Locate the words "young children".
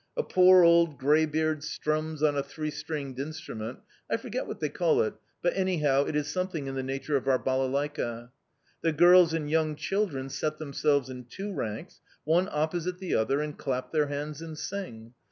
9.47-10.31